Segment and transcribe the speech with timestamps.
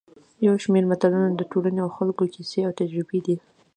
[0.47, 3.35] یو شمېر متلونه د ټولنې او خلکو کیسې او تجربې دي